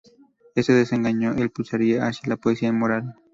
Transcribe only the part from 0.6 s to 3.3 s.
desengaño le impulsará hacia la poesía moral.